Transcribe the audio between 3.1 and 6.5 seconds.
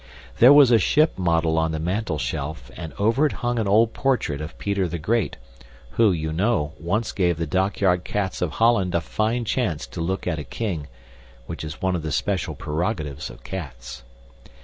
it hung an old portrait of Peter the Great, who, you